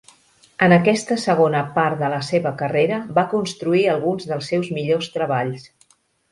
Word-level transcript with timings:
En 0.67 0.73
aquesta 0.77 1.17
segona 1.23 1.61
part 1.75 1.99
de 1.99 2.09
la 2.15 2.23
seva 2.29 2.53
carrera 2.63 2.99
va 3.19 3.27
construir 3.37 3.87
alguns 3.95 4.29
dels 4.33 4.53
seus 4.55 4.75
millors 4.81 5.15
treballs. 5.19 5.73